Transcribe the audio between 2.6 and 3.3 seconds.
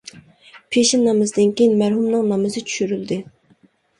چۈشۈرۈلدى.